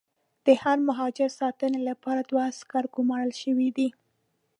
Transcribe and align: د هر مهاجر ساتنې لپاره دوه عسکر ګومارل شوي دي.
د 0.45 0.47
هر 0.63 0.77
مهاجر 0.87 1.29
ساتنې 1.39 1.79
لپاره 1.89 2.21
دوه 2.29 2.43
عسکر 2.51 2.83
ګومارل 2.95 3.31
شوي 3.41 3.69
دي. 3.77 3.89